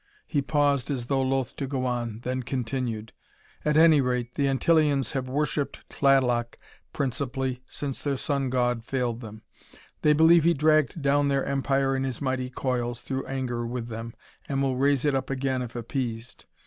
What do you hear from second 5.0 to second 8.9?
have worshipped Tlaloc principally, since their sun god